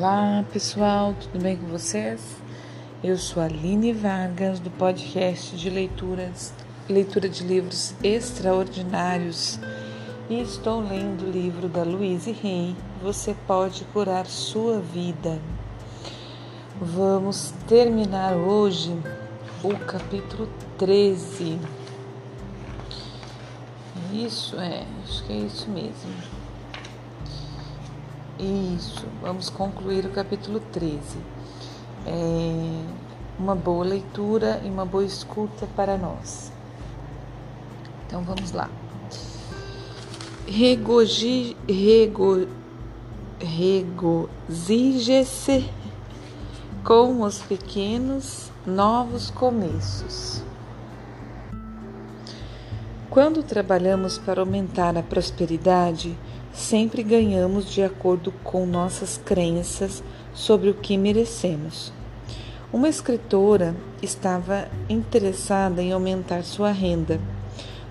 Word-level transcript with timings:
Olá 0.00 0.42
pessoal, 0.50 1.14
tudo 1.20 1.42
bem 1.42 1.58
com 1.58 1.66
vocês? 1.66 2.22
Eu 3.04 3.18
sou 3.18 3.42
a 3.42 3.44
Aline 3.44 3.92
Vargas 3.92 4.58
do 4.58 4.70
podcast 4.70 5.54
de 5.54 5.68
leituras, 5.68 6.54
leitura 6.88 7.28
de 7.28 7.44
livros 7.44 7.94
extraordinários 8.02 9.60
e 10.30 10.40
estou 10.40 10.80
lendo 10.80 11.26
o 11.26 11.30
livro 11.30 11.68
da 11.68 11.82
Louise 11.82 12.32
Rey, 12.32 12.74
Você 13.02 13.36
Pode 13.46 13.84
Curar 13.92 14.24
Sua 14.24 14.80
Vida. 14.80 15.38
Vamos 16.80 17.52
terminar 17.68 18.32
hoje 18.32 18.98
o 19.62 19.76
capítulo 19.84 20.48
13. 20.78 21.58
Isso 24.14 24.58
é, 24.58 24.86
acho 25.04 25.24
que 25.26 25.32
é 25.34 25.36
isso 25.40 25.68
mesmo. 25.68 26.39
Isso, 28.40 29.04
vamos 29.20 29.50
concluir 29.50 30.06
o 30.06 30.10
capítulo 30.10 30.60
13. 30.72 30.98
É 32.06 32.80
uma 33.38 33.54
boa 33.54 33.84
leitura 33.84 34.62
e 34.64 34.70
uma 34.70 34.86
boa 34.86 35.04
escuta 35.04 35.66
para 35.76 35.98
nós. 35.98 36.50
Então 38.06 38.22
vamos 38.22 38.52
lá. 38.52 38.70
Regoji, 40.46 41.54
rego, 41.68 42.48
regozije-se 44.48 45.68
com 46.82 47.20
os 47.20 47.40
pequenos 47.40 48.50
novos 48.66 49.30
começos. 49.30 50.42
Quando 53.10 53.42
trabalhamos 53.42 54.16
para 54.16 54.40
aumentar 54.40 54.96
a 54.96 55.02
prosperidade, 55.02 56.16
sempre 56.52 57.02
ganhamos 57.02 57.70
de 57.70 57.82
acordo 57.82 58.32
com 58.44 58.66
nossas 58.66 59.18
crenças 59.24 60.02
sobre 60.32 60.70
o 60.70 60.74
que 60.74 60.96
merecemos. 60.96 61.92
Uma 62.72 62.88
escritora 62.88 63.74
estava 64.00 64.68
interessada 64.88 65.82
em 65.82 65.92
aumentar 65.92 66.44
sua 66.44 66.70
renda. 66.70 67.20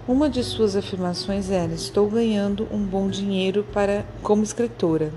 Uma 0.07 0.29
de 0.29 0.43
suas 0.43 0.75
afirmações 0.75 1.49
era: 1.49 1.73
Estou 1.73 2.09
ganhando 2.09 2.67
um 2.71 2.79
bom 2.79 3.09
dinheiro 3.09 3.65
para 3.73 4.05
como 4.21 4.43
escritora. 4.43 5.11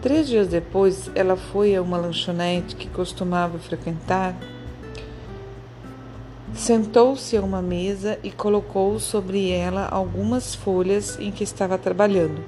Três 0.00 0.28
dias 0.28 0.48
depois, 0.48 1.10
ela 1.14 1.36
foi 1.36 1.74
a 1.74 1.82
uma 1.82 1.96
lanchonete 1.96 2.76
que 2.76 2.88
costumava 2.88 3.58
frequentar 3.58 4.36
Sentou-se 6.56 7.36
a 7.36 7.42
uma 7.42 7.60
mesa 7.60 8.18
e 8.22 8.30
colocou 8.30 8.98
sobre 8.98 9.50
ela 9.50 9.86
algumas 9.90 10.54
folhas 10.54 11.18
em 11.20 11.30
que 11.30 11.44
estava 11.44 11.76
trabalhando. 11.76 12.42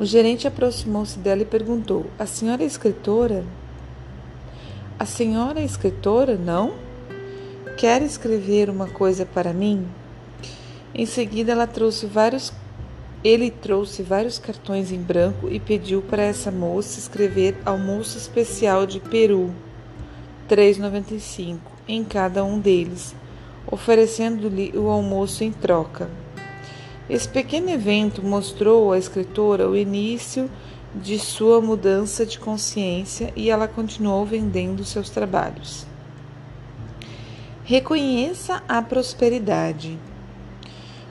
O 0.00 0.04
gerente 0.04 0.46
aproximou-se 0.46 1.18
dela 1.18 1.42
e 1.42 1.46
perguntou: 1.46 2.06
A 2.18 2.24
senhora 2.24 2.62
é 2.62 2.66
escritora? 2.66 3.44
A 4.98 5.04
senhora 5.04 5.60
é 5.60 5.64
escritora, 5.64 6.36
não? 6.36 6.74
Quer 7.76 8.02
escrever 8.02 8.70
uma 8.70 8.88
coisa 8.88 9.26
para 9.26 9.52
mim? 9.52 9.86
Em 10.94 11.04
seguida, 11.04 11.52
ela 11.52 11.66
trouxe 11.66 12.06
vários 12.06 12.52
ele 13.24 13.50
trouxe 13.50 14.00
vários 14.00 14.38
cartões 14.38 14.92
em 14.92 15.02
branco 15.02 15.48
e 15.50 15.58
pediu 15.58 16.00
para 16.00 16.22
essa 16.22 16.52
moça 16.52 17.00
escrever 17.00 17.56
almoço 17.64 18.16
especial 18.16 18.86
de 18.86 19.00
Peru, 19.00 19.52
3,95 20.48 21.58
em 21.88 22.04
cada 22.04 22.44
um 22.44 22.60
deles, 22.60 23.16
oferecendo-lhe 23.66 24.72
o 24.76 24.88
almoço 24.88 25.42
em 25.42 25.50
troca. 25.50 26.08
Esse 27.08 27.28
pequeno 27.28 27.70
evento 27.70 28.22
mostrou 28.22 28.92
à 28.92 28.98
escritora 28.98 29.68
o 29.68 29.76
início 29.76 30.50
de 30.94 31.18
sua 31.18 31.60
mudança 31.60 32.26
de 32.26 32.38
consciência 32.38 33.32
e 33.34 33.50
ela 33.50 33.66
continuou 33.66 34.24
vendendo 34.26 34.84
seus 34.84 35.08
trabalhos. 35.08 35.86
Reconheça 37.64 38.62
a 38.68 38.82
prosperidade. 38.82 39.98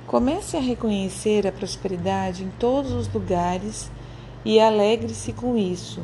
Comece 0.05 0.55
a 0.57 0.59
reconhecer 0.59 1.45
a 1.45 1.51
prosperidade 1.51 2.43
em 2.43 2.49
todos 2.59 2.91
os 2.91 3.11
lugares 3.11 3.91
e 4.45 4.59
alegre-se 4.59 5.33
com 5.33 5.57
isso. 5.57 6.01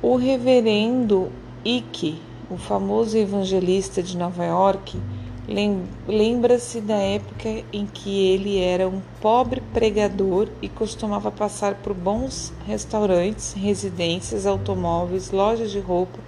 O 0.00 0.16
reverendo 0.16 1.30
Ike 1.64 2.20
o 2.50 2.56
famoso 2.56 3.16
evangelista 3.16 4.02
de 4.02 4.16
Nova 4.16 4.44
York, 4.44 5.00
lembra-se 5.46 6.80
da 6.80 6.96
época 6.96 7.64
em 7.72 7.86
que 7.86 8.28
ele 8.28 8.58
era 8.58 8.88
um 8.88 9.02
pobre 9.20 9.60
pregador 9.72 10.48
e 10.62 10.68
costumava 10.68 11.30
passar 11.30 11.74
por 11.74 11.92
bons 11.92 12.52
restaurantes, 12.66 13.52
residências, 13.52 14.46
automóveis, 14.46 15.30
lojas 15.30 15.70
de 15.70 15.80
roupa, 15.80 16.18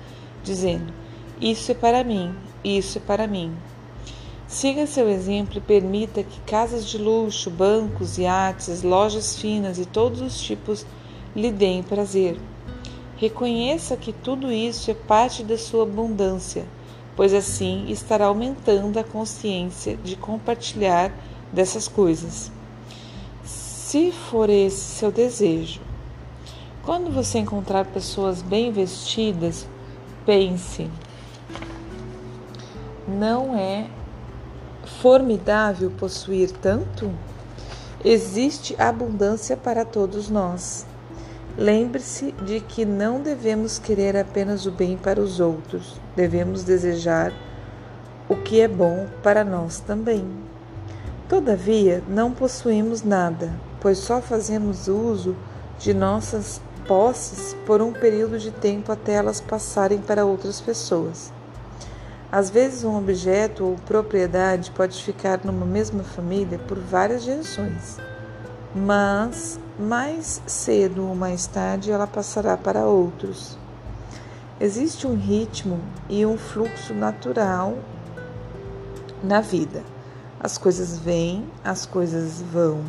dizendo: 0.45 0.93
Isso 1.41 1.73
é 1.73 1.75
para 1.75 2.05
mim, 2.05 2.35
isso 2.63 2.99
é 2.99 3.01
para 3.01 3.27
mim. 3.27 3.55
Siga 4.47 4.87
seu 4.87 5.09
exemplo 5.09 5.59
e 5.59 5.61
permita 5.61 6.23
que 6.23 6.41
casas 6.41 6.87
de 6.87 6.99
luxo, 6.99 7.51
bancos, 7.51 8.17
iates, 8.17 8.83
lojas 8.83 9.37
finas 9.41 9.79
e 9.79 9.87
todos 9.87 10.21
os 10.21 10.41
tipos 10.41 10.87
lhe 11.35 11.51
deem 11.51 11.83
prazer. 11.83 12.39
Reconheça 13.17 13.97
que 13.97 14.13
tudo 14.13 14.53
isso 14.53 14.91
é 14.91 14.95
parte 14.95 15.43
da 15.43 15.57
sua 15.57 15.83
abundância, 15.83 16.65
pois 17.17 17.33
assim 17.33 17.87
estará 17.89 18.27
aumentando 18.27 18.99
a 18.99 19.05
consciência 19.05 19.97
de 19.97 20.15
compartilhar 20.15 21.11
dessas 21.53 21.89
coisas. 21.89 22.53
Se 23.43 24.13
for 24.13 24.51
esse 24.51 24.81
seu 24.81 25.11
desejo, 25.11 25.81
quando 26.85 27.11
você 27.11 27.39
encontrar 27.39 27.87
pessoas 27.87 28.43
bem 28.43 28.71
vestidas, 28.71 29.67
pense: 30.27 30.91
não 33.09 33.57
é 33.57 33.87
formidável 35.01 35.91
possuir 35.91 36.51
tanto? 36.51 37.11
Existe 38.05 38.81
abundância 38.81 39.57
para 39.57 39.85
todos 39.85 40.29
nós. 40.29 40.87
Lembre-se 41.59 42.33
de 42.33 42.61
que 42.61 42.85
não 42.85 43.23
devemos 43.23 43.79
querer 43.79 44.15
apenas 44.15 44.67
o 44.67 44.71
bem 44.71 44.99
para 44.99 45.19
os 45.19 45.41
outros, 45.41 45.99
devemos 46.15 46.63
desejar 46.63 47.33
o 48.29 48.37
que 48.37 48.61
é 48.61 48.69
bom 48.69 49.07
para 49.23 49.43
nós 49.43 49.81
também. 49.81 50.27
Todavia, 51.27 52.03
não 52.07 52.31
possuímos 52.31 53.03
nada, 53.03 53.55
pois 53.81 53.97
só 53.97 54.21
fazemos 54.21 54.87
uso 54.87 55.35
de 55.79 55.95
nossas 55.95 56.61
posses 56.87 57.57
por 57.65 57.81
um 57.81 57.91
período 57.91 58.39
de 58.39 58.51
tempo 58.51 58.93
até 58.93 59.15
elas 59.15 59.41
passarem 59.41 59.99
para 59.99 60.27
outras 60.27 60.61
pessoas. 60.61 61.33
Às 62.31 62.51
vezes, 62.51 62.85
um 62.85 62.99
objeto 62.99 63.65
ou 63.65 63.77
propriedade 63.87 64.71
pode 64.73 65.03
ficar 65.03 65.41
numa 65.43 65.65
mesma 65.65 66.03
família 66.03 66.59
por 66.59 66.79
várias 66.79 67.23
gerações, 67.23 67.97
mas 68.77 69.59
mais 69.79 70.43
cedo 70.47 71.09
ou 71.09 71.15
mais 71.15 71.47
tarde 71.47 71.91
ela 71.91 72.07
passará 72.07 72.59
para 72.59 72.85
outros. 72.85 73.57
Existe 74.61 75.07
um 75.07 75.17
ritmo 75.17 75.81
e 76.11 76.27
um 76.27 76.37
fluxo 76.37 76.93
natural 76.93 77.79
na 79.25 79.41
vida. 79.41 79.83
As 80.39 80.59
coisas 80.59 80.99
vêm, 80.99 81.47
as 81.65 81.87
coisas 81.87 82.43
vão. 82.43 82.85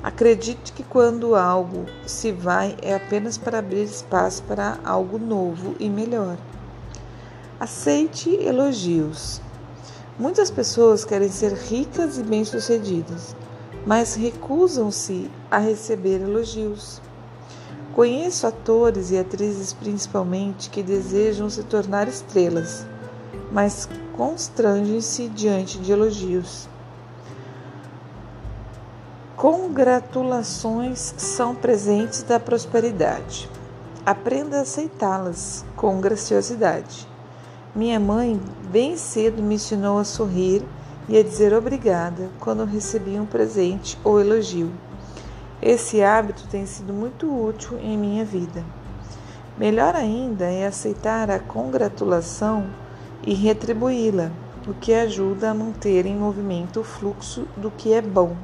Acredite 0.00 0.72
que 0.72 0.84
quando 0.84 1.34
algo 1.34 1.86
se 2.06 2.30
vai 2.30 2.76
é 2.80 2.94
apenas 2.94 3.36
para 3.36 3.58
abrir 3.58 3.82
espaço 3.82 4.44
para 4.44 4.78
algo 4.84 5.18
novo 5.18 5.74
e 5.80 5.90
melhor. 5.90 6.36
Aceite 7.58 8.30
elogios. 8.30 9.40
Muitas 10.16 10.52
pessoas 10.52 11.04
querem 11.04 11.28
ser 11.28 11.52
ricas 11.52 12.16
e 12.16 12.22
bem-sucedidas 12.22 13.34
mas 13.86 14.14
recusam-se 14.14 15.30
a 15.50 15.58
receber 15.58 16.20
elogios. 16.20 17.00
Conheço 17.94 18.46
atores 18.46 19.10
e 19.10 19.18
atrizes 19.18 19.72
principalmente 19.72 20.70
que 20.70 20.82
desejam 20.82 21.48
se 21.48 21.62
tornar 21.62 22.08
estrelas, 22.08 22.86
mas 23.52 23.88
constrangem-se 24.16 25.28
diante 25.28 25.78
de 25.78 25.92
elogios. 25.92 26.68
Congratulações 29.36 31.14
são 31.18 31.54
presentes 31.54 32.22
da 32.22 32.40
prosperidade. 32.40 33.48
Aprenda 34.06 34.58
a 34.58 34.62
aceitá-las 34.62 35.64
com 35.76 36.00
graciosidade. 36.00 37.06
Minha 37.74 38.00
mãe 38.00 38.40
bem 38.70 38.96
cedo 38.96 39.42
me 39.42 39.56
ensinou 39.56 39.98
a 39.98 40.04
sorrir 40.04 40.64
e 41.08 41.18
a 41.18 41.22
dizer 41.22 41.52
obrigada 41.52 42.30
quando 42.40 42.64
recebi 42.64 43.18
um 43.18 43.26
presente 43.26 43.98
ou 44.02 44.20
elogio. 44.20 44.70
Esse 45.60 46.02
hábito 46.02 46.46
tem 46.48 46.66
sido 46.66 46.92
muito 46.92 47.26
útil 47.26 47.78
em 47.78 47.96
minha 47.96 48.24
vida. 48.24 48.64
Melhor 49.56 49.94
ainda 49.94 50.44
é 50.44 50.66
aceitar 50.66 51.30
a 51.30 51.38
congratulação 51.38 52.66
e 53.26 53.34
retribuí-la, 53.34 54.30
o 54.66 54.74
que 54.74 54.92
ajuda 54.92 55.50
a 55.50 55.54
manter 55.54 56.06
em 56.06 56.16
movimento 56.16 56.80
o 56.80 56.84
fluxo 56.84 57.46
do 57.56 57.70
que 57.70 57.92
é 57.92 58.02
bom. 58.02 58.36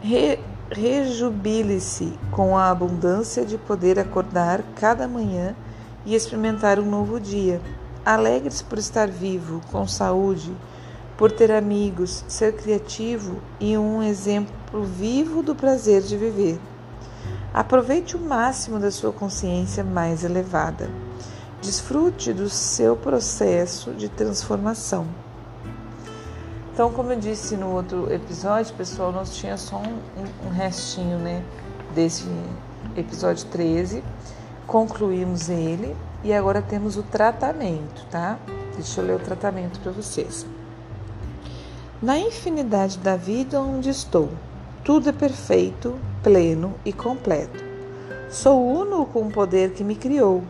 Re 0.00 0.38
Rejubile-se 0.74 2.14
com 2.30 2.56
a 2.56 2.70
abundância 2.70 3.44
de 3.44 3.58
poder 3.58 3.98
acordar 3.98 4.62
cada 4.74 5.06
manhã 5.06 5.54
e 6.06 6.14
experimentar 6.14 6.78
um 6.78 6.88
novo 6.88 7.20
dia. 7.20 7.60
Alegre-se 8.04 8.64
por 8.64 8.78
estar 8.78 9.06
vivo, 9.06 9.60
com 9.70 9.86
saúde, 9.86 10.52
por 11.16 11.30
ter 11.30 11.52
amigos, 11.52 12.24
ser 12.26 12.56
criativo 12.56 13.40
e 13.60 13.78
um 13.78 14.02
exemplo 14.02 14.82
vivo 14.82 15.40
do 15.40 15.54
prazer 15.54 16.02
de 16.02 16.16
viver. 16.16 16.58
Aproveite 17.54 18.16
o 18.16 18.20
máximo 18.20 18.80
da 18.80 18.90
sua 18.90 19.12
consciência 19.12 19.84
mais 19.84 20.24
elevada. 20.24 20.90
Desfrute 21.60 22.32
do 22.32 22.48
seu 22.48 22.96
processo 22.96 23.92
de 23.92 24.08
transformação. 24.08 25.06
Então, 26.72 26.90
como 26.90 27.12
eu 27.12 27.20
disse 27.20 27.56
no 27.56 27.68
outro 27.68 28.12
episódio, 28.12 28.74
pessoal, 28.74 29.12
nós 29.12 29.36
tinha 29.36 29.56
só 29.56 29.76
um, 29.76 30.48
um 30.48 30.50
restinho, 30.50 31.18
né, 31.18 31.44
desse 31.94 32.24
episódio 32.96 33.46
13. 33.46 34.02
Concluímos 34.66 35.48
ele 35.48 35.94
e 36.24 36.32
agora 36.32 36.62
temos 36.62 36.96
o 36.96 37.02
tratamento, 37.02 38.04
tá? 38.10 38.38
Deixa 38.74 39.00
eu 39.00 39.06
ler 39.06 39.16
o 39.16 39.24
tratamento 39.24 39.80
para 39.80 39.92
vocês. 39.92 40.46
Na 42.00 42.18
infinidade 42.18 42.98
da 42.98 43.16
vida 43.16 43.60
onde 43.60 43.90
estou, 43.90 44.30
tudo 44.84 45.08
é 45.08 45.12
perfeito, 45.12 45.98
pleno 46.22 46.74
e 46.84 46.92
completo. 46.92 47.62
Sou 48.30 48.64
uno 48.64 49.06
com 49.06 49.20
o 49.26 49.32
poder 49.32 49.72
que 49.72 49.84
me 49.84 49.94
criou 49.94 50.42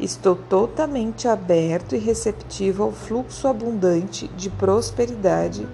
Estou 0.00 0.34
totalmente 0.34 1.28
aberto 1.28 1.94
e 1.94 1.98
receptivo 1.98 2.84
ao 2.84 2.90
fluxo 2.90 3.46
abundante 3.46 4.28
de 4.28 4.48
prosperidade 4.48 5.68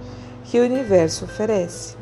que 0.44 0.58
o 0.58 0.64
universo 0.64 1.26
oferece. 1.26 1.96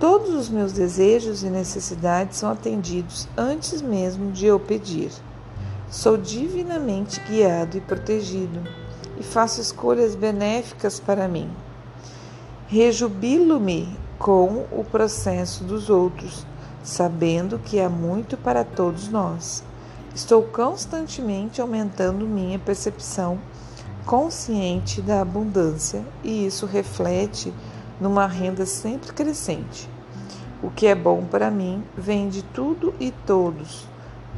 Todos 0.00 0.30
os 0.30 0.48
meus 0.48 0.72
desejos 0.72 1.42
e 1.42 1.50
necessidades 1.50 2.38
são 2.38 2.50
atendidos 2.50 3.28
antes 3.36 3.82
mesmo 3.82 4.32
de 4.32 4.46
eu 4.46 4.58
pedir. 4.58 5.10
Sou 5.94 6.16
divinamente 6.16 7.20
guiado 7.20 7.78
e 7.78 7.80
protegido 7.80 8.60
e 9.16 9.22
faço 9.22 9.60
escolhas 9.60 10.16
benéficas 10.16 10.98
para 10.98 11.28
mim. 11.28 11.48
Rejubilo-me 12.66 13.96
com 14.18 14.66
o 14.72 14.84
processo 14.84 15.62
dos 15.62 15.88
outros, 15.88 16.44
sabendo 16.82 17.60
que 17.60 17.78
há 17.78 17.88
muito 17.88 18.36
para 18.36 18.64
todos 18.64 19.08
nós. 19.08 19.62
Estou 20.12 20.42
constantemente 20.42 21.60
aumentando 21.60 22.26
minha 22.26 22.58
percepção 22.58 23.38
consciente 24.04 25.00
da 25.00 25.20
abundância 25.20 26.04
e 26.24 26.44
isso 26.44 26.66
reflete 26.66 27.54
numa 28.00 28.26
renda 28.26 28.66
sempre 28.66 29.12
crescente. 29.12 29.88
O 30.60 30.72
que 30.72 30.88
é 30.88 30.94
bom 30.96 31.24
para 31.24 31.52
mim 31.52 31.84
vem 31.96 32.28
de 32.28 32.42
tudo 32.42 32.92
e 32.98 33.12
todos. 33.12 33.86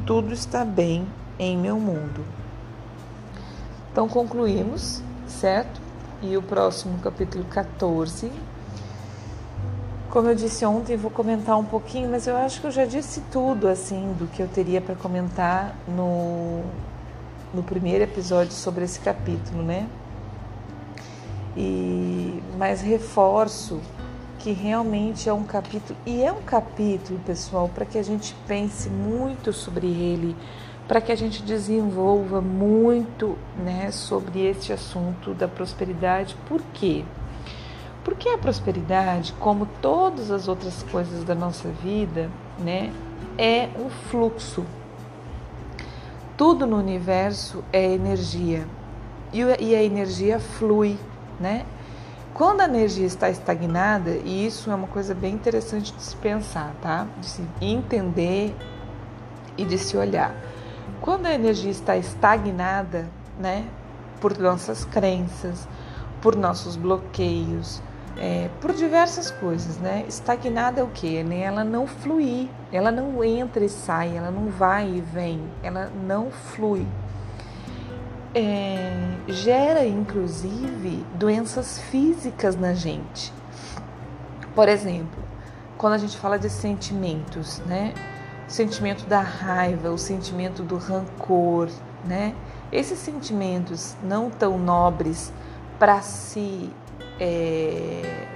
Tudo 0.05 0.31
está 0.31 0.63
bem 0.63 1.03
em 1.39 1.57
meu 1.57 1.79
mundo. 1.79 2.25
Então 3.91 4.07
concluímos, 4.07 5.01
certo? 5.27 5.81
E 6.21 6.35
o 6.35 6.41
próximo 6.41 6.97
capítulo 6.99 7.45
14 7.45 8.31
como 10.09 10.29
eu 10.29 10.35
disse 10.35 10.65
ontem, 10.65 10.95
vou 10.95 11.11
comentar 11.11 11.59
um 11.59 11.63
pouquinho, 11.63 12.09
mas 12.09 12.27
eu 12.27 12.35
acho 12.35 12.61
que 12.61 12.65
eu 12.67 12.71
já 12.71 12.85
disse 12.85 13.21
tudo 13.31 13.67
assim 13.67 14.15
do 14.17 14.25
que 14.25 14.41
eu 14.41 14.47
teria 14.47 14.79
para 14.79 14.95
comentar 14.95 15.75
no, 15.87 16.63
no 17.53 17.61
primeiro 17.61 18.03
episódio 18.03 18.53
sobre 18.53 18.85
esse 18.85 18.99
capítulo, 18.99 19.61
né? 19.61 19.87
E 21.55 22.41
mas 22.57 22.81
reforço 22.81 23.79
que 24.39 24.51
realmente 24.53 25.27
é 25.27 25.33
um 25.33 25.43
capítulo 25.43 25.99
e 26.05 26.23
é 26.23 26.31
um 26.31 26.41
capítulo, 26.41 27.19
pessoal, 27.25 27.69
para 27.73 27.85
que 27.85 27.97
a 27.97 28.03
gente 28.03 28.33
pense 28.47 28.89
muito 28.89 29.51
sobre 29.51 29.87
ele, 29.87 30.35
para 30.87 31.01
que 31.01 31.11
a 31.11 31.15
gente 31.15 31.43
desenvolva 31.43 32.39
muito, 32.39 33.37
né, 33.57 33.91
sobre 33.91 34.45
esse 34.45 34.71
assunto 34.71 35.33
da 35.33 35.47
prosperidade. 35.47 36.35
Por 36.47 36.61
quê? 36.73 37.03
Porque 38.03 38.29
a 38.29 38.37
prosperidade, 38.37 39.33
como 39.33 39.65
todas 39.81 40.31
as 40.31 40.47
outras 40.47 40.83
coisas 40.83 41.25
da 41.25 41.35
nossa 41.35 41.67
vida, 41.69 42.29
né, 42.57 42.93
é 43.37 43.69
um 43.77 43.89
fluxo. 43.89 44.65
Tudo 46.37 46.65
no 46.65 46.77
universo 46.77 47.63
é 47.73 47.83
energia 47.93 48.65
e 49.33 49.75
a 49.75 49.83
energia 49.83 50.39
flui, 50.39 50.97
né? 51.39 51.65
Quando 52.33 52.61
a 52.61 52.65
energia 52.65 53.05
está 53.05 53.29
estagnada, 53.29 54.11
e 54.11 54.45
isso 54.45 54.69
é 54.69 54.75
uma 54.75 54.87
coisa 54.87 55.13
bem 55.13 55.33
interessante 55.33 55.91
de 55.91 56.01
se 56.01 56.15
pensar, 56.15 56.73
tá? 56.81 57.07
De 57.19 57.25
se 57.25 57.43
entender 57.59 58.55
e 59.57 59.65
de 59.65 59.77
se 59.77 59.97
olhar. 59.97 60.35
Quando 61.01 61.25
a 61.25 61.33
energia 61.33 61.71
está 61.71 61.95
estagnada, 61.95 63.07
né, 63.39 63.65
por 64.19 64.37
nossas 64.37 64.83
crenças, 64.85 65.67
por 66.21 66.35
nossos 66.35 66.75
bloqueios, 66.75 67.81
é, 68.17 68.49
por 68.59 68.73
diversas 68.73 69.29
coisas, 69.29 69.77
né? 69.77 70.03
Estagnada 70.07 70.81
é 70.81 70.83
o 70.83 70.87
que? 70.87 71.23
Né? 71.23 71.41
Ela 71.41 71.63
não 71.63 71.85
flui, 71.85 72.49
ela 72.71 72.91
não 72.91 73.23
entra 73.23 73.63
e 73.63 73.69
sai, 73.69 74.15
ela 74.17 74.31
não 74.31 74.49
vai 74.49 74.89
e 74.89 75.01
vem, 75.01 75.41
ela 75.61 75.91
não 76.05 76.31
flui. 76.31 76.85
É, 78.33 79.15
gera 79.27 79.85
inclusive 79.85 81.05
doenças 81.15 81.79
físicas 81.79 82.55
na 82.55 82.73
gente. 82.73 83.31
Por 84.53 84.67
exemplo, 84.67 85.23
quando 85.77 85.93
a 85.93 85.97
gente 85.97 86.17
fala 86.17 86.37
de 86.37 86.49
sentimentos, 86.49 87.59
né? 87.65 87.93
O 88.47 88.51
sentimento 88.51 89.05
da 89.05 89.19
raiva, 89.19 89.89
o 89.89 89.97
sentimento 89.97 90.63
do 90.63 90.77
rancor, 90.77 91.69
né? 92.05 92.33
Esses 92.71 92.97
sentimentos 92.99 93.95
não 94.01 94.29
tão 94.29 94.57
nobres 94.57 95.33
para 95.77 96.01
se 96.01 96.71
é, 97.19 98.27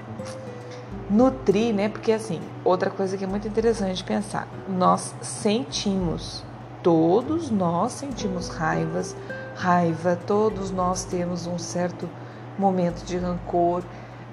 nutrir, 1.10 1.74
né? 1.74 1.90
Porque 1.90 2.12
assim, 2.12 2.42
outra 2.64 2.90
coisa 2.90 3.18
que 3.18 3.24
é 3.24 3.28
muito 3.28 3.48
interessante 3.48 4.04
pensar, 4.04 4.48
nós 4.68 5.16
sentimos, 5.22 6.44
todos 6.84 7.50
nós 7.50 7.94
sentimos 7.94 8.50
raivas, 8.50 9.16
raiva, 9.56 10.18
todos 10.28 10.72
nós 10.72 11.06
temos 11.06 11.48
um 11.48 11.58
certo 11.58 12.10
momento 12.58 13.06
de 13.06 13.18
rancor. 13.18 13.84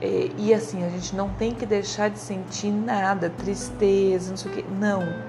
É, 0.00 0.30
e 0.38 0.54
assim, 0.54 0.84
a 0.84 0.88
gente 0.88 1.14
não 1.14 1.28
tem 1.30 1.54
que 1.54 1.66
deixar 1.66 2.08
de 2.08 2.18
sentir 2.18 2.70
nada, 2.70 3.30
tristeza, 3.30 4.30
não 4.30 4.36
sei 4.36 4.52
o 4.52 4.54
que. 4.54 4.64
Não. 4.70 5.27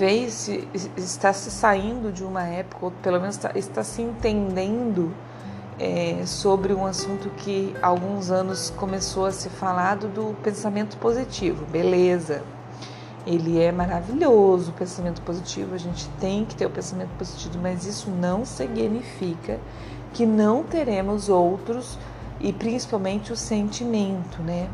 Veio 0.00 0.30
se 0.30 0.66
está 0.96 1.30
se 1.30 1.50
saindo 1.50 2.10
de 2.10 2.24
uma 2.24 2.42
época, 2.44 2.86
ou 2.86 2.90
pelo 2.90 3.20
menos 3.20 3.36
está, 3.36 3.52
está 3.54 3.84
se 3.84 4.00
entendendo 4.00 5.12
é, 5.78 6.22
sobre 6.24 6.72
um 6.72 6.86
assunto 6.86 7.28
que 7.36 7.74
há 7.82 7.88
alguns 7.88 8.30
anos 8.30 8.70
começou 8.70 9.26
a 9.26 9.30
ser 9.30 9.50
falado 9.50 10.08
do 10.08 10.34
pensamento 10.42 10.96
positivo. 10.96 11.66
Beleza, 11.66 12.42
ele 13.26 13.60
é 13.60 13.70
maravilhoso, 13.70 14.70
o 14.70 14.72
pensamento 14.72 15.20
positivo, 15.20 15.74
a 15.74 15.78
gente 15.78 16.08
tem 16.18 16.46
que 16.46 16.54
ter 16.54 16.64
o 16.64 16.70
pensamento 16.70 17.10
positivo, 17.18 17.58
mas 17.60 17.84
isso 17.84 18.08
não 18.08 18.46
significa 18.46 19.60
que 20.14 20.24
não 20.24 20.62
teremos 20.62 21.28
outros 21.28 21.98
e 22.40 22.54
principalmente 22.54 23.34
o 23.34 23.36
sentimento, 23.36 24.42
né? 24.42 24.66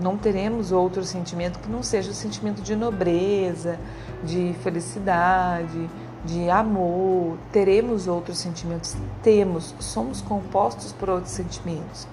Não 0.00 0.16
teremos 0.16 0.70
outro 0.70 1.04
sentimento 1.04 1.58
que 1.58 1.68
não 1.68 1.82
seja 1.82 2.10
o 2.10 2.14
sentimento 2.14 2.62
de 2.62 2.76
nobreza, 2.76 3.78
de 4.22 4.54
felicidade, 4.62 5.90
de 6.24 6.50
amor, 6.50 7.38
teremos 7.50 8.06
outros 8.06 8.38
sentimentos, 8.38 8.94
temos, 9.22 9.74
somos 9.80 10.20
compostos 10.20 10.92
por 10.92 11.08
outros 11.08 11.32
sentimentos. 11.32 12.06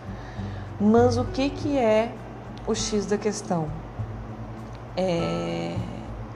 Mas 0.80 1.18
o 1.18 1.26
que, 1.26 1.50
que 1.50 1.78
é 1.78 2.12
o 2.66 2.74
X 2.74 3.06
da 3.06 3.18
questão? 3.18 3.68
É, 4.96 5.76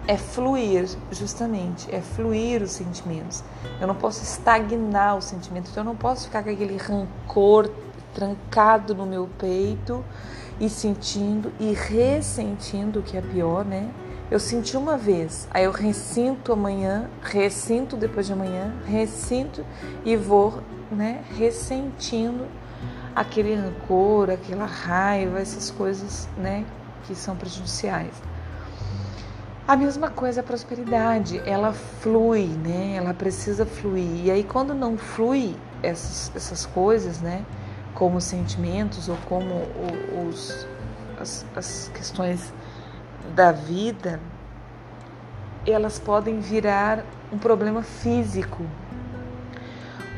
é 0.08 0.18
fluir, 0.18 0.90
justamente, 1.12 1.94
é 1.94 2.02
fluir 2.02 2.62
os 2.62 2.72
sentimentos. 2.72 3.44
Eu 3.80 3.88
não 3.88 3.96
posso 3.96 4.24
estagnar 4.24 5.18
os 5.18 5.26
sentimentos, 5.26 5.72
então 5.72 5.84
eu 5.84 5.86
não 5.88 5.96
posso 5.96 6.26
ficar 6.26 6.44
com 6.44 6.50
aquele 6.50 6.78
rancor 6.78 7.70
trancado 8.14 8.94
no 8.94 9.06
meu 9.06 9.30
peito 9.40 10.04
e 10.62 10.70
sentindo 10.70 11.52
e 11.60 11.74
ressentindo, 11.74 13.02
que 13.02 13.18
é 13.18 13.22
pior, 13.22 13.66
né? 13.66 13.90
Eu 14.30 14.40
senti 14.40 14.78
uma 14.78 14.96
vez, 14.96 15.48
aí 15.52 15.66
eu 15.66 15.72
ressinto 15.72 16.54
amanhã, 16.54 17.10
ressinto 17.22 17.98
depois 17.98 18.28
de 18.28 18.32
amanhã, 18.32 18.74
ressinto 18.86 19.66
e 20.06 20.16
vou, 20.16 20.62
né, 20.90 21.22
ressentindo 21.38 22.46
aquele 23.14 23.56
rancor, 23.56 24.30
aquela 24.30 24.66
raiva, 24.66 25.40
essas 25.40 25.70
coisas, 25.70 26.30
né, 26.38 26.64
que 27.04 27.14
são 27.14 27.36
prejudiciais. 27.36 28.14
A 29.68 29.76
mesma 29.76 30.10
coisa 30.10 30.42
a 30.42 30.44
prosperidade, 30.44 31.42
ela 31.46 31.74
flui, 31.74 32.48
né? 32.48 32.96
Ela 32.96 33.14
precisa 33.14 33.66
fluir. 33.66 34.26
E 34.26 34.32
aí 34.32 34.44
quando 34.44 34.74
não 34.74 34.98
flui 34.98 35.56
essas, 35.82 36.32
essas 36.36 36.66
coisas, 36.66 37.22
né? 37.22 37.46
Como 38.02 38.20
sentimentos 38.20 39.08
ou 39.08 39.16
como 39.30 39.62
os, 40.28 40.66
as, 41.20 41.46
as 41.56 41.92
questões 41.94 42.52
da 43.36 43.52
vida, 43.52 44.20
elas 45.68 46.00
podem 46.00 46.40
virar 46.40 47.06
um 47.32 47.38
problema 47.38 47.84
físico, 47.84 48.66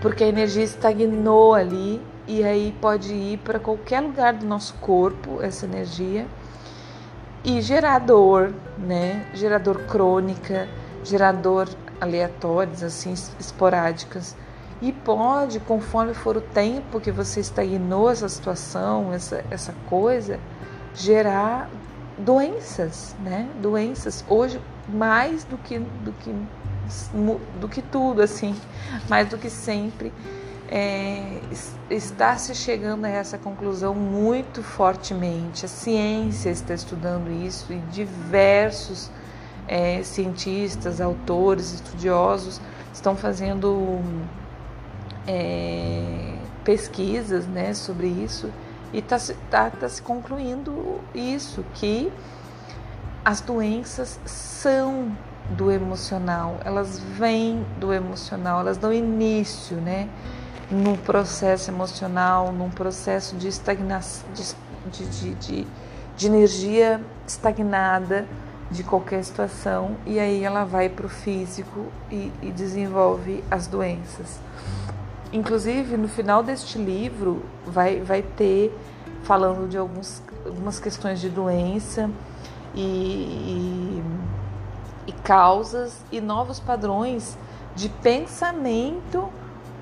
porque 0.01 0.23
a 0.23 0.27
energia 0.27 0.63
estagnou 0.63 1.53
ali 1.53 2.01
e 2.25 2.41
aí 2.41 2.73
pode 2.79 3.13
ir 3.13 3.39
para 3.39 3.59
qualquer 3.59 3.99
lugar 3.99 4.31
do 4.31 4.45
nosso 4.45 4.75
corpo 4.75 5.41
essa 5.41 5.65
energia 5.65 6.25
e 7.43 7.61
gerar 7.61 7.99
dor, 7.99 8.53
né? 8.77 9.27
Gerador 9.33 9.79
crônica, 9.87 10.69
gerador 11.03 11.67
aleatórios, 11.99 12.81
assim, 12.81 13.13
esporádicas. 13.37 14.37
E 14.83 14.91
pode, 14.91 15.61
conforme 15.61 16.13
for 16.13 16.35
o 16.35 16.41
tempo 16.41 16.99
que 16.99 17.09
você 17.09 17.39
estagnou 17.39 18.09
essa 18.09 18.27
situação, 18.27 19.13
essa, 19.13 19.41
essa 19.49 19.73
coisa, 19.89 20.37
gerar 20.93 21.69
doenças, 22.17 23.15
né? 23.23 23.47
Doenças. 23.61 24.25
Hoje, 24.27 24.59
mais 24.89 25.45
do 25.45 25.57
que, 25.57 25.79
do 25.79 26.11
que, 26.11 26.35
do 27.61 27.69
que 27.69 27.81
tudo, 27.81 28.21
assim, 28.21 28.53
mais 29.07 29.29
do 29.29 29.37
que 29.37 29.49
sempre, 29.49 30.11
é, 30.69 31.39
está 31.89 32.35
se 32.35 32.53
chegando 32.53 33.05
a 33.05 33.09
essa 33.09 33.37
conclusão 33.37 33.95
muito 33.95 34.61
fortemente. 34.61 35.63
A 35.63 35.69
ciência 35.69 36.49
está 36.49 36.73
estudando 36.73 37.31
isso 37.31 37.71
e 37.71 37.77
diversos 37.89 39.09
é, 39.65 40.03
cientistas, 40.03 40.99
autores, 40.99 41.71
estudiosos 41.71 42.59
estão 42.93 43.15
fazendo 43.15 44.01
é, 45.27 46.35
pesquisas 46.63 47.45
né, 47.47 47.73
sobre 47.73 48.07
isso 48.07 48.49
e 48.91 48.99
está 48.99 49.17
tá, 49.49 49.69
tá 49.69 49.89
se 49.89 50.01
concluindo 50.01 50.99
isso, 51.13 51.65
que 51.73 52.11
as 53.25 53.41
doenças 53.41 54.19
são 54.25 55.15
do 55.49 55.71
emocional, 55.71 56.57
elas 56.63 56.99
vêm 56.99 57.65
do 57.79 57.93
emocional, 57.93 58.59
elas 58.59 58.77
dão 58.77 58.93
início, 58.93 59.77
né? 59.77 60.07
Num 60.69 60.95
processo 60.95 61.69
emocional, 61.69 62.51
num 62.51 62.69
processo 62.69 63.35
de 63.35 63.47
estagnação, 63.47 64.25
de, 64.91 65.05
de, 65.05 65.35
de, 65.35 65.67
de 66.15 66.27
energia 66.27 67.01
estagnada 67.27 68.25
de 68.71 68.83
qualquer 68.83 69.23
situação, 69.23 69.95
e 70.05 70.19
aí 70.19 70.43
ela 70.43 70.63
vai 70.63 70.89
para 70.89 71.05
o 71.05 71.09
físico 71.09 71.87
e, 72.11 72.31
e 72.41 72.51
desenvolve 72.51 73.43
as 73.51 73.67
doenças. 73.67 74.39
Inclusive, 75.33 75.97
no 75.97 76.07
final 76.07 76.43
deste 76.43 76.77
livro, 76.77 77.43
vai, 77.65 77.99
vai 78.01 78.21
ter 78.21 78.71
falando 79.23 79.67
de 79.67 79.75
alguns, 79.75 80.21
algumas 80.45 80.79
questões 80.79 81.19
de 81.19 81.27
doença 81.27 82.07
e, 82.75 82.81
e, 82.81 84.03
e 85.07 85.11
causas 85.23 86.05
e 86.11 86.21
novos 86.21 86.59
padrões 86.59 87.35
de 87.75 87.89
pensamento 87.89 89.27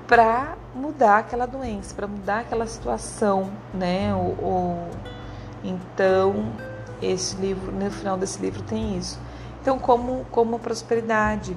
para 0.08 0.56
mudar 0.74 1.18
aquela 1.18 1.44
doença, 1.44 1.94
para 1.94 2.06
mudar 2.06 2.40
aquela 2.40 2.66
situação, 2.66 3.50
né? 3.74 4.14
O, 4.14 4.88
então, 5.62 6.50
esse 7.02 7.36
livro, 7.36 7.70
no 7.70 7.90
final 7.90 8.16
desse 8.16 8.40
livro 8.40 8.62
tem 8.62 8.96
isso. 8.96 9.20
Então, 9.60 9.78
como, 9.78 10.24
como 10.30 10.56
a 10.56 10.58
prosperidade 10.58 11.56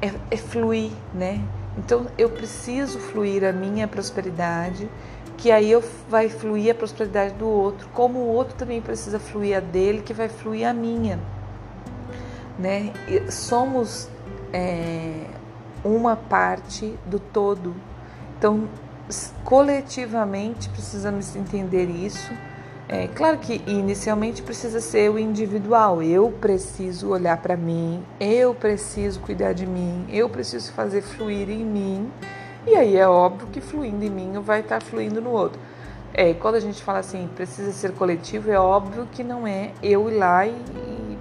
é, 0.00 0.12
é 0.30 0.36
fluir, 0.36 0.92
né? 1.12 1.42
Então 1.76 2.06
eu 2.16 2.30
preciso 2.30 2.98
fluir 2.98 3.44
a 3.44 3.52
minha 3.52 3.86
prosperidade, 3.86 4.88
que 5.36 5.50
aí 5.50 5.70
eu 5.70 5.84
vai 6.08 6.28
fluir 6.28 6.72
a 6.72 6.74
prosperidade 6.74 7.34
do 7.34 7.46
outro, 7.46 7.88
como 7.92 8.18
o 8.18 8.28
outro 8.28 8.54
também 8.56 8.80
precisa 8.80 9.18
fluir 9.18 9.56
a 9.56 9.60
dele, 9.60 10.00
que 10.00 10.14
vai 10.14 10.28
fluir 10.28 10.66
a 10.66 10.72
minha, 10.72 11.18
né? 12.58 12.92
Somos 13.30 14.08
é, 14.52 15.26
uma 15.84 16.16
parte 16.16 16.98
do 17.04 17.18
todo, 17.18 17.74
então 18.38 18.68
coletivamente 19.44 20.68
precisamos 20.70 21.36
entender 21.36 21.84
isso 21.84 22.32
é 22.88 23.08
claro 23.08 23.38
que 23.38 23.60
inicialmente 23.66 24.42
precisa 24.42 24.80
ser 24.80 25.10
o 25.10 25.18
individual. 25.18 26.00
Eu 26.02 26.30
preciso 26.30 27.08
olhar 27.08 27.36
para 27.38 27.56
mim, 27.56 28.00
eu 28.20 28.54
preciso 28.54 29.18
cuidar 29.20 29.52
de 29.52 29.66
mim, 29.66 30.06
eu 30.08 30.28
preciso 30.28 30.72
fazer 30.72 31.02
fluir 31.02 31.50
em 31.50 31.64
mim. 31.64 32.12
E 32.64 32.76
aí 32.76 32.96
é 32.96 33.08
óbvio 33.08 33.48
que 33.48 33.60
fluindo 33.60 34.04
em 34.04 34.10
mim 34.10 34.32
vai 34.40 34.60
estar 34.60 34.78
tá 34.78 34.84
fluindo 34.84 35.20
no 35.20 35.30
outro. 35.30 35.58
É, 36.14 36.32
quando 36.34 36.54
a 36.54 36.60
gente 36.60 36.80
fala 36.82 37.00
assim, 37.00 37.28
precisa 37.34 37.72
ser 37.72 37.92
coletivo, 37.92 38.50
é 38.50 38.58
óbvio 38.58 39.08
que 39.10 39.24
não 39.24 39.46
é 39.46 39.72
eu 39.82 40.08
ir 40.08 40.14
lá 40.14 40.46
e, 40.46 40.50
e 40.50 41.18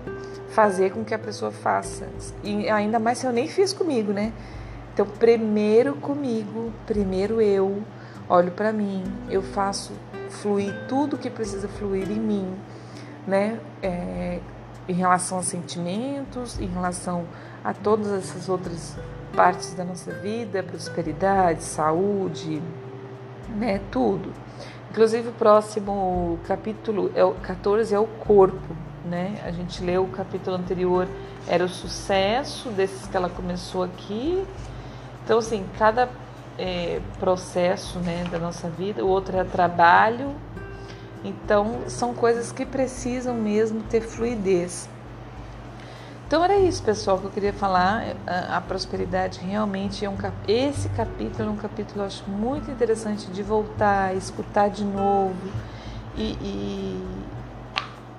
fazer 0.50 0.91
com 0.91 1.03
que 1.03 1.15
a 1.15 1.19
pessoa 1.19 1.51
faça. 1.51 2.07
E 2.43 2.69
ainda 2.69 3.00
mais 3.00 3.17
se 3.17 3.25
eu 3.25 3.31
nem 3.31 3.48
fiz 3.48 3.74
comigo, 3.74 4.13
né? 4.13 4.31
Então, 4.93 5.05
primeiro 5.05 5.95
comigo, 5.95 6.72
primeiro 6.86 7.41
eu 7.41 7.81
olho 8.29 8.51
para 8.51 8.72
mim, 8.72 9.03
eu 9.29 9.41
faço 9.41 9.91
fluir 10.29 10.74
tudo 10.88 11.17
que 11.17 11.29
precisa 11.29 11.67
fluir 11.67 12.10
em 12.12 12.20
mim, 12.20 12.55
né? 13.27 13.60
É, 13.82 14.39
em 14.88 14.94
relação 14.94 15.39
a 15.39 15.44
sentimentos, 15.44 16.60
em 16.60 16.67
relação 16.67 17.25
a 17.63 17.74
todas 17.74 18.12
essas 18.12 18.48
outras 18.48 18.96
partes 19.36 19.74
da 19.74 19.84
nossa 19.84 20.12
vida, 20.13 20.62
prosperidade, 20.62 21.63
saúde, 21.63 22.62
né? 23.55 23.82
Tudo. 23.91 24.32
Inclusive 24.91 25.29
o 25.29 25.34
próximo 25.34 26.39
capítulo, 26.48 27.12
é 27.15 27.24
o 27.24 27.34
14, 27.34 27.94
é 27.94 28.00
o 28.00 28.08
corpo, 28.08 28.75
né? 29.03 29.41
A 29.44 29.51
gente 29.51 29.84
leu 29.84 30.03
o 30.03 30.08
capítulo 30.08 30.55
anterior, 30.55 31.08
era 31.48 31.63
o 31.63 31.70
sucesso 31.70 32.70
desses 32.70 33.08
que 33.08 33.17
ela 33.17 33.29
começou 33.29 33.84
aqui. 33.84 34.46
Então, 35.24 35.39
assim, 35.39 35.65
cada 35.77 36.08
é, 36.57 37.01
processo 37.19 38.00
né, 38.00 38.25
da 38.31 38.39
nossa 38.39 38.69
vida, 38.69 39.03
o 39.03 39.07
outro 39.07 39.38
é 39.38 39.43
trabalho. 39.43 40.35
Então, 41.24 41.81
são 41.88 42.13
coisas 42.13 42.51
que 42.51 42.65
precisam 42.65 43.33
mesmo 43.33 43.81
ter 43.83 44.01
fluidez. 44.01 44.88
Então, 46.27 46.43
era 46.43 46.57
isso, 46.57 46.81
pessoal, 46.83 47.19
que 47.19 47.25
eu 47.25 47.31
queria 47.31 47.53
falar. 47.53 48.15
A, 48.27 48.62
prosperidade 48.62 49.39
realmente 49.39 50.03
é 50.03 50.09
um 50.09 50.17
esse 50.47 50.89
capítulo 50.89 51.50
é 51.50 51.51
um 51.51 51.55
capítulo 51.55 52.01
eu 52.01 52.05
acho 52.05 52.27
muito 52.29 52.69
interessante 52.69 53.27
de 53.27 53.43
voltar, 53.43 54.15
escutar 54.15 54.69
de 54.69 54.83
novo 54.83 55.35
e, 56.15 56.31
e, 56.41 57.07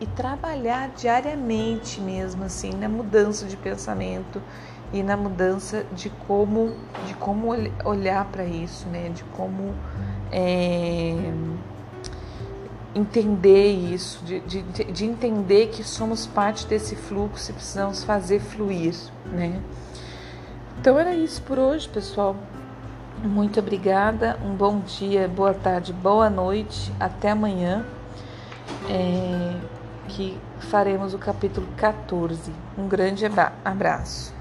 e 0.01 0.07
trabalhar 0.07 0.91
diariamente 0.91 2.01
mesmo, 2.01 2.45
assim, 2.45 2.71
na 2.71 2.89
mudança 2.89 3.47
de 3.47 3.57
pensamento 3.57 4.41
e 4.93 5.03
na 5.03 5.17
mudança 5.17 5.85
de 5.93 6.11
como, 6.11 6.75
de 7.07 7.15
como 7.15 7.49
olhar 7.85 8.25
para 8.27 8.45
isso, 8.45 8.89
né? 8.89 9.09
De 9.09 9.25
como 9.25 9.75
é, 10.31 11.33
entender 12.95 13.73
isso, 13.73 14.25
de, 14.25 14.41
de, 14.41 14.63
de 14.63 15.05
entender 15.05 15.69
que 15.69 15.85
somos 15.85 16.27
parte 16.27 16.67
desse 16.67 16.97
fluxo 16.97 17.51
e 17.51 17.55
precisamos 17.55 18.05
fazer 18.05 18.41
fluir, 18.41 18.95
né? 19.27 19.61
Então 20.81 20.99
era 20.99 21.15
isso 21.15 21.43
por 21.43 21.59
hoje, 21.59 21.89
pessoal. 21.89 22.37
Muito 23.23 23.59
obrigada, 23.59 24.39
um 24.45 24.55
bom 24.55 24.81
dia, 24.81 25.27
boa 25.27 25.55
tarde, 25.55 25.93
boa 25.93 26.29
noite, 26.29 26.93
até 27.01 27.31
amanhã, 27.31 27.85
é, 28.89 29.57
que 30.09 30.39
faremos 30.61 31.15
o 31.15 31.19
capítulo 31.19 31.67
14. 31.77 32.53
Um 32.79 32.87
grande 32.87 33.25
abraço. 33.65 34.36